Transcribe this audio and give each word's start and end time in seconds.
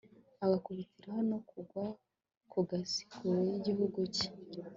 agakubitiraho 0.43 1.21
no 1.29 1.39
kugwa 1.49 1.85
ku 2.51 2.57
gasi, 2.69 3.01
kure 3.11 3.41
y'igihugu 3.49 3.99
cye 4.15 4.27